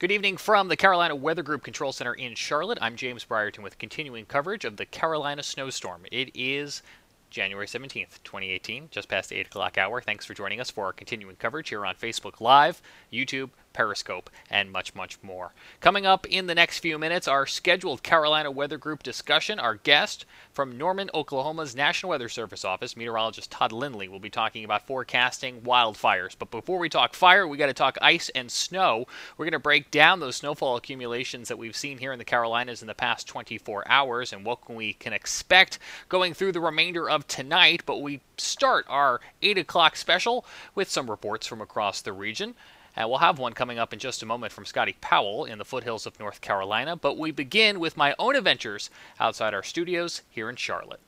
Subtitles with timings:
[0.00, 2.78] Good evening from the Carolina Weather Group Control Center in Charlotte.
[2.80, 6.02] I'm James Brierton with continuing coverage of the Carolina snowstorm.
[6.12, 6.84] It is
[7.30, 10.00] January 17th, 2018, just past the 8 o'clock hour.
[10.00, 12.80] Thanks for joining us for our continuing coverage here on Facebook Live,
[13.12, 15.52] YouTube, Periscope, and much, much more.
[15.80, 19.60] Coming up in the next few minutes, our scheduled Carolina Weather Group discussion.
[19.60, 24.64] Our guest from Norman, Oklahoma's National Weather Service office, meteorologist Todd Lindley, will be talking
[24.64, 26.34] about forecasting wildfires.
[26.36, 29.06] But before we talk fire, we got to talk ice and snow.
[29.36, 32.82] We're going to break down those snowfall accumulations that we've seen here in the Carolinas
[32.82, 37.28] in the past 24 hours and what we can expect going through the remainder of
[37.28, 37.84] tonight.
[37.86, 42.56] But we start our 8 o'clock special with some reports from across the region.
[42.96, 45.64] Uh, we'll have one coming up in just a moment from Scotty Powell in the
[45.64, 50.50] foothills of North Carolina, but we begin with my own adventures outside our studios here
[50.50, 51.00] in Charlotte.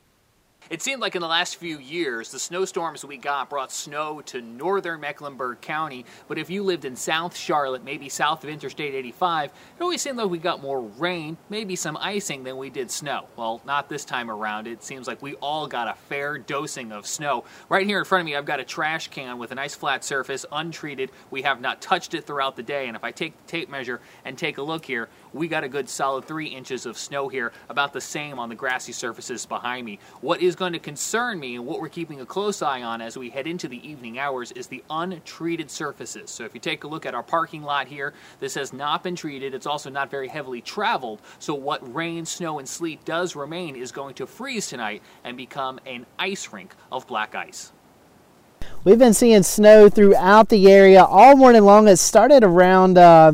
[0.70, 4.40] It seemed like in the last few years, the snowstorms we got brought snow to
[4.40, 6.04] northern Mecklenburg County.
[6.28, 10.18] But if you lived in South Charlotte, maybe south of Interstate 85, it always seemed
[10.18, 13.26] like we got more rain, maybe some icing than we did snow.
[13.34, 14.68] Well, not this time around.
[14.68, 17.42] It seems like we all got a fair dosing of snow.
[17.68, 20.04] Right here in front of me, I've got a trash can with a nice flat
[20.04, 21.10] surface, untreated.
[21.32, 22.86] We have not touched it throughout the day.
[22.86, 25.68] And if I take the tape measure and take a look here, we got a
[25.68, 29.84] good solid three inches of snow here, about the same on the grassy surfaces behind
[29.84, 29.98] me.
[30.20, 33.16] What is going to concern me and what we're keeping a close eye on as
[33.16, 36.30] we head into the evening hours is the untreated surfaces.
[36.30, 39.16] So if you take a look at our parking lot here, this has not been
[39.16, 39.54] treated.
[39.54, 41.20] It's also not very heavily traveled.
[41.38, 45.80] So what rain, snow, and sleet does remain is going to freeze tonight and become
[45.86, 47.72] an ice rink of black ice.
[48.82, 51.86] We've been seeing snow throughout the area all morning long.
[51.86, 53.32] It started around uh,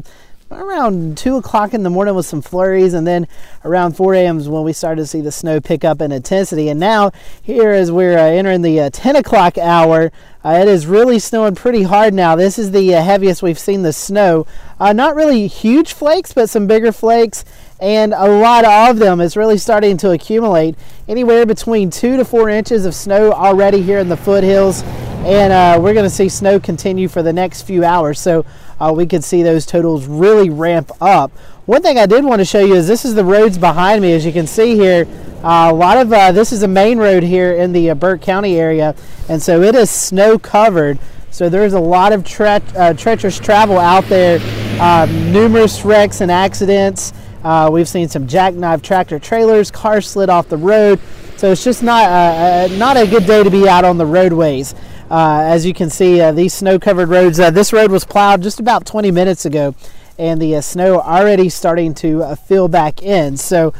[0.50, 3.26] around 2 o'clock in the morning with some flurries and then
[3.64, 4.38] around 4 a.m.
[4.38, 6.68] is when we started to see the snow pick up in intensity.
[6.68, 7.10] And now
[7.42, 10.12] here as we're uh, entering the uh, 10 o'clock hour
[10.44, 12.36] uh, it is really snowing pretty hard now.
[12.36, 14.46] This is the uh, heaviest we've seen the snow.
[14.78, 17.44] Uh, not really huge flakes but some bigger flakes
[17.80, 19.20] and a lot of them.
[19.20, 20.76] Is really starting to accumulate
[21.08, 24.84] anywhere between two to four inches of snow already here in the foothills
[25.26, 28.46] and uh, we're going to see snow continue for the next few hours so
[28.78, 31.32] uh, we could see those totals really ramp up.
[31.64, 34.12] One thing I did want to show you is this is the roads behind me.
[34.12, 35.04] As you can see here,
[35.42, 38.22] uh, a lot of uh, this is a main road here in the uh, Burke
[38.22, 38.94] County area,
[39.28, 40.96] and so it is snow covered.
[41.32, 44.38] So there's a lot of tre- uh, treacherous travel out there,
[44.80, 47.12] um, numerous wrecks and accidents.
[47.70, 51.00] We've seen some jackknife tractor trailers, cars slid off the road.
[51.36, 54.74] So it's just not not a good day to be out on the roadways.
[55.10, 57.38] Uh, as you can see, uh, these snow-covered roads.
[57.38, 59.74] Uh, this road was plowed just about 20 minutes ago,
[60.18, 63.36] and the snow already starting to fill back in.
[63.36, 63.72] So,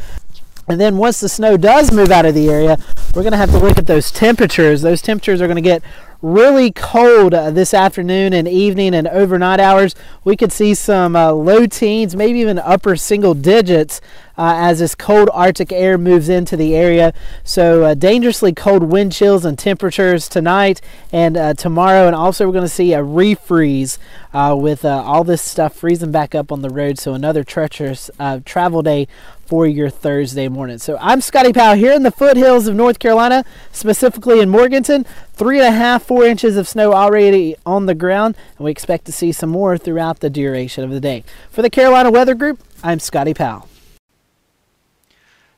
[0.68, 2.78] and then once the snow does move out of the area,
[3.14, 4.82] we're going to have to look at those temperatures.
[4.82, 5.82] Those temperatures are going to get
[6.22, 9.94] really cold uh, this afternoon and evening and overnight hours.
[10.24, 14.00] We could see some uh, low teens, maybe even upper single digits
[14.38, 17.12] uh, as this cold Arctic air moves into the area.
[17.44, 20.80] So, uh, dangerously cold wind chills and temperatures tonight
[21.12, 22.06] and uh, tomorrow.
[22.06, 23.98] And also, we're going to see a refreeze
[24.34, 26.98] uh, with all this stuff freezing back up on the road.
[26.98, 28.10] So, another treacherous
[28.44, 29.08] travel day
[29.46, 30.78] for your Thursday morning.
[30.78, 35.06] So I'm Scotty Powell here in the foothills of North Carolina, specifically in Morganton.
[35.32, 39.04] Three and a half, four inches of snow already on the ground, and we expect
[39.06, 41.24] to see some more throughout the duration of the day.
[41.50, 43.68] For the Carolina Weather Group, I'm Scotty Powell.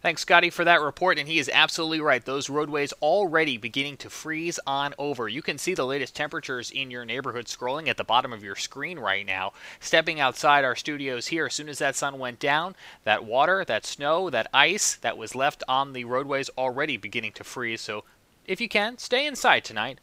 [0.01, 1.19] Thanks, Scotty, for that report.
[1.19, 2.25] And he is absolutely right.
[2.25, 5.29] Those roadways already beginning to freeze on over.
[5.29, 8.55] You can see the latest temperatures in your neighborhood scrolling at the bottom of your
[8.55, 9.53] screen right now.
[9.81, 13.85] Stepping outside our studios here, as soon as that sun went down, that water, that
[13.85, 17.81] snow, that ice that was left on the roadways already beginning to freeze.
[17.81, 18.05] So
[18.47, 19.99] if you can, stay inside tonight,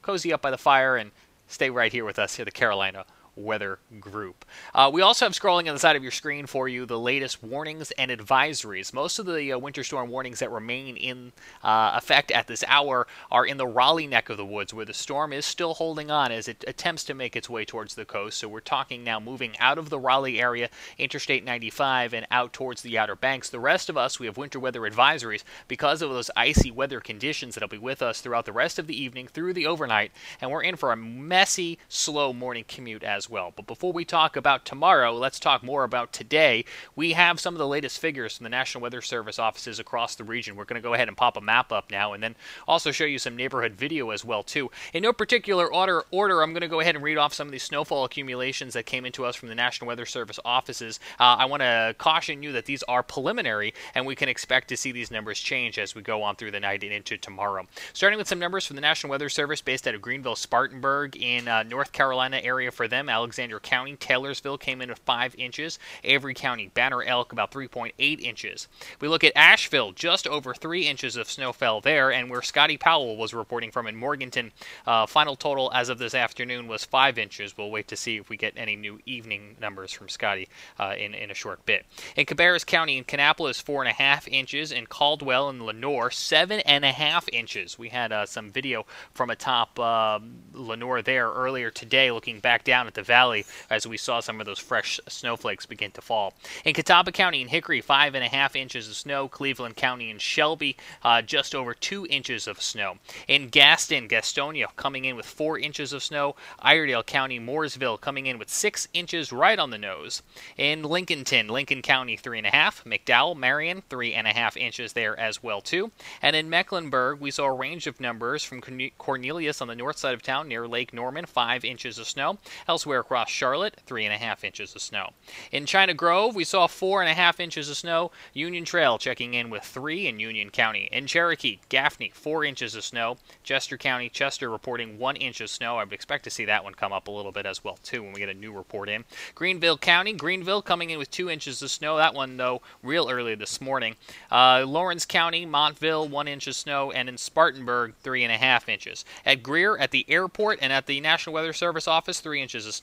[0.00, 1.10] cozy up by the fire, and
[1.48, 3.04] stay right here with us here at the Carolina
[3.36, 4.44] Weather Group.
[4.74, 7.42] Uh, we also have scrolling on the side of your screen for you the latest
[7.42, 8.92] warnings and advisories.
[8.92, 11.32] Most of the uh, winter storm warnings that remain in
[11.62, 14.94] uh, effect at this hour are in the Raleigh neck of the woods, where the
[14.94, 18.38] storm is still holding on as it attempts to make its way towards the coast.
[18.38, 20.68] So we're talking now moving out of the Raleigh area,
[20.98, 23.50] Interstate 95, and out towards the Outer Banks.
[23.50, 27.54] The rest of us, we have winter weather advisories because of those icy weather conditions
[27.54, 30.62] that'll be with us throughout the rest of the evening through the overnight, and we're
[30.62, 33.52] in for a messy, slow morning commute as well.
[33.54, 36.64] But before we talk about tomorrow, let's talk more about today.
[36.96, 40.24] We have some of the latest figures from the National Weather Service offices across the
[40.24, 40.56] region.
[40.56, 42.36] We're going to go ahead and pop a map up now and then
[42.68, 44.70] also show you some neighborhood video as well too.
[44.94, 47.52] In no particular order, order I'm going to go ahead and read off some of
[47.52, 51.00] these snowfall accumulations that came into us from the National Weather Service offices.
[51.18, 54.76] Uh, I want to caution you that these are preliminary and we can expect to
[54.76, 57.66] see these numbers change as we go on through the night and into tomorrow.
[57.92, 61.48] Starting with some numbers from the National Weather Service based out of Greenville, Spartanburg in
[61.48, 65.78] uh, North Carolina area for them Alexander County, Taylorsville came in at 5 inches.
[66.04, 68.68] Avery County, Banner Elk about 3.8 inches.
[69.00, 72.76] We look at Asheville, just over 3 inches of snow fell there, and where Scotty
[72.76, 74.52] Powell was reporting from in Morganton,
[74.86, 77.56] uh, final total as of this afternoon was 5 inches.
[77.56, 80.48] We'll wait to see if we get any new evening numbers from Scotty
[80.78, 81.86] uh, in, in a short bit.
[82.16, 84.72] In Cabarrus County, in Kannapolis, 4.5 inches.
[84.72, 87.78] In Caldwell and Lenoir, 7.5 inches.
[87.78, 90.18] We had uh, some video from atop uh,
[90.52, 94.46] Lenoir there earlier today, looking back down at the valley as we saw some of
[94.46, 96.34] those fresh snowflakes begin to fall.
[96.64, 99.28] In Catawba County and Hickory, 5.5 inches of snow.
[99.28, 102.98] Cleveland County and Shelby, uh, just over 2 inches of snow.
[103.28, 106.36] In Gaston, Gastonia, coming in with 4 inches of snow.
[106.60, 110.22] Iredell County, Mooresville, coming in with 6 inches right on the nose.
[110.56, 112.84] In Lincolnton, Lincoln County, 3.5.
[112.84, 115.90] McDowell, Marion, 3.5 inches there as well, too.
[116.20, 118.60] And in Mecklenburg, we saw a range of numbers from
[118.98, 122.38] Cornelius on the north side of town near Lake Norman, 5 inches of snow.
[122.68, 125.10] Elsewhere across Charlotte, 3.5 inches of snow.
[125.52, 128.10] In China Grove, we saw 4.5 inches of snow.
[128.32, 130.88] Union Trail checking in with 3 in Union County.
[130.90, 133.18] In Cherokee, Gaffney, 4 inches of snow.
[133.44, 135.76] Chester County, Chester reporting 1 inch of snow.
[135.76, 138.02] I would expect to see that one come up a little bit as well, too,
[138.02, 139.04] when we get a new report in.
[139.34, 141.96] Greenville County, Greenville coming in with 2 inches of snow.
[141.96, 143.96] That one, though, real early this morning.
[144.30, 146.90] Uh, Laurens County, Montville, 1 inch of snow.
[146.90, 149.04] And in Spartanburg, 3.5 inches.
[149.24, 152.74] At Greer, at the airport, and at the National Weather Service office, 3 inches of
[152.74, 152.79] snow.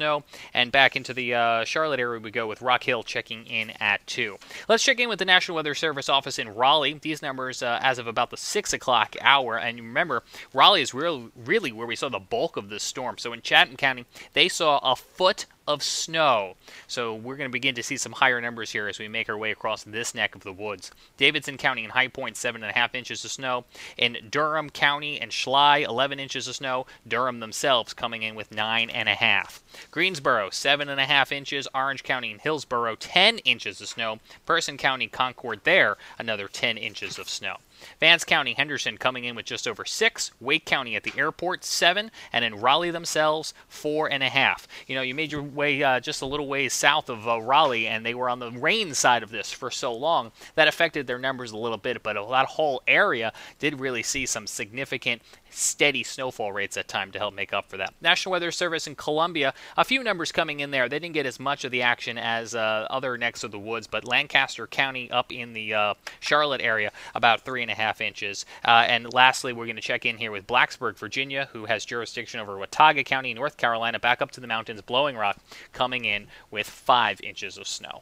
[0.54, 4.06] And back into the uh, Charlotte area we go with Rock Hill checking in at
[4.08, 4.38] 2.
[4.68, 7.00] Let's check in with the National Weather Service office in Raleigh.
[7.02, 9.58] These numbers uh, as of about the 6 o'clock hour.
[9.58, 10.24] And remember,
[10.54, 13.18] Raleigh is real, really where we saw the bulk of this storm.
[13.18, 16.56] So in Chatham County, they saw a foot of snow.
[16.88, 19.38] So we're going to begin to see some higher numbers here as we make our
[19.38, 20.92] way across this neck of the woods.
[21.18, 23.66] Davidson County and High Point, 7.5 inches of snow.
[23.98, 26.86] In Durham County and Schley, 11 inches of snow.
[27.08, 29.62] Durham themselves coming in with 9.5.
[29.92, 31.68] Greensboro, 7.5 inches.
[31.74, 34.20] Orange County and Hillsborough, 10 inches of snow.
[34.46, 37.58] Person County, Concord there, another 10 inches of snow.
[38.00, 40.32] Vance County, Henderson coming in with just over six.
[40.40, 42.12] Wake County at the airport, seven.
[42.32, 44.68] And in Raleigh themselves, four and a half.
[44.88, 47.88] You know, you made your way uh, just a little ways south of uh, Raleigh,
[47.88, 50.32] and they were on the rain side of this for so long.
[50.56, 54.48] That affected their numbers a little bit, but that whole area did really see some
[54.48, 57.94] significant steady snowfall rates at time to help make up for that.
[58.02, 60.90] National Weather Service in Columbia, a few numbers coming in there.
[60.90, 63.88] They didn't get as much of the action as uh, other necks of the woods,
[63.88, 68.46] but Lancaster County up in the uh, Charlotte area, about three and a half inches.
[68.66, 72.40] Uh, and lastly, we're going to check in here with Blacksburg, Virginia, who has jurisdiction
[72.40, 75.38] over Watauga County, North Carolina, back up to the mountains, Blowing Rock,
[75.74, 78.02] coming in with five inches of snow.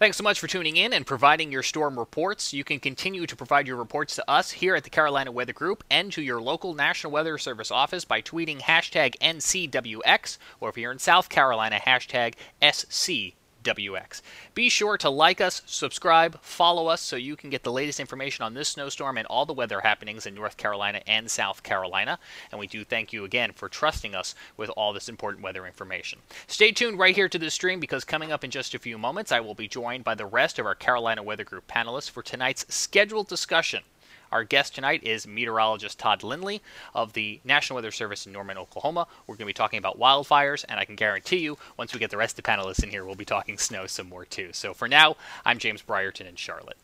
[0.00, 2.54] Thanks so much for tuning in and providing your storm reports.
[2.54, 5.84] You can continue to provide your reports to us here at the Carolina Weather Group
[5.90, 10.90] and to your local National Weather Service office by tweeting hashtag NCWX, or if you're
[10.90, 12.32] in South Carolina, hashtag
[12.62, 14.22] SC WX.
[14.54, 18.44] Be sure to like us, subscribe, follow us so you can get the latest information
[18.44, 22.18] on this snowstorm and all the weather happenings in North Carolina and South Carolina.
[22.50, 26.20] And we do thank you again for trusting us with all this important weather information.
[26.46, 29.32] Stay tuned right here to the stream because coming up in just a few moments,
[29.32, 32.66] I will be joined by the rest of our Carolina Weather Group panelists for tonight's
[32.68, 33.82] scheduled discussion
[34.32, 36.62] our guest tonight is meteorologist Todd Lindley
[36.94, 39.06] of the National Weather Service in Norman, Oklahoma.
[39.26, 42.10] We're going to be talking about wildfires, and I can guarantee you, once we get
[42.10, 44.50] the rest of the panelists in here, we'll be talking snow some more too.
[44.52, 46.78] So for now, I'm James Brierton in Charlotte.